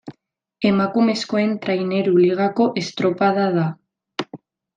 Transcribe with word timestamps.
Emakumezkoen 0.69 1.53
Traineru 1.65 2.15
Ligako 2.23 2.67
estropada 2.83 3.45
da. 3.59 3.69